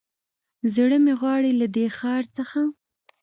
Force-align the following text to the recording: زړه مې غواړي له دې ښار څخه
زړه 0.75 0.97
مې 1.03 1.13
غواړي 1.19 1.51
له 1.59 1.67
دې 1.75 1.85
ښار 1.97 2.23
څخه 2.37 2.59